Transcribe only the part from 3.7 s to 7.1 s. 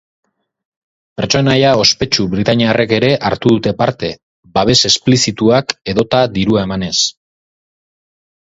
parte, babes esplizituak edota dirua emanez.